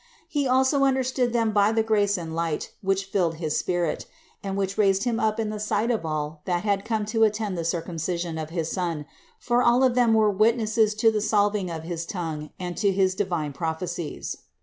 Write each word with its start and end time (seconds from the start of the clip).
He 0.27 0.47
also 0.47 0.83
understood 0.83 1.31
them 1.31 1.51
by 1.51 1.71
the 1.71 1.83
grace 1.83 2.17
and 2.17 2.33
light, 2.35 2.71
which 2.81 3.11
rilled 3.13 3.35
his 3.35 3.55
spirit, 3.55 4.07
and 4.41 4.57
which 4.57 4.75
raised 4.75 5.03
him 5.03 5.19
up 5.19 5.39
in 5.39 5.51
the 5.51 5.59
sight 5.59 5.91
of 5.91 6.07
all 6.07 6.41
that 6.45 6.63
had 6.63 6.83
come 6.85 7.05
to 7.05 7.23
attend 7.23 7.55
the 7.55 7.63
circumcision 7.63 8.39
of 8.39 8.49
his 8.49 8.71
son; 8.71 9.05
for 9.37 9.61
all 9.61 9.83
of 9.83 9.93
them 9.93 10.15
were 10.15 10.31
witnesses 10.31 10.95
to 10.95 11.11
the 11.11 11.21
solving 11.21 11.69
of 11.69 11.83
his 11.83 12.07
tongue 12.07 12.49
and 12.59 12.77
to 12.77 12.91
his 12.91 13.13
divine 13.13 13.53
prophecies. 13.53 14.37